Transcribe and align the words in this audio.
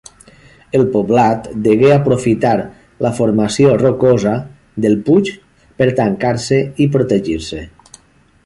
El 0.77 0.85
poblat 0.93 1.43
degué 1.67 1.91
aprofitar 1.95 2.55
la 3.07 3.11
formació 3.19 3.75
rocosa 3.83 4.33
del 4.87 4.99
puig 5.11 5.33
per 5.83 5.91
tancar-se 6.01 6.63
i 6.87 6.93
protegir-se. 6.97 7.63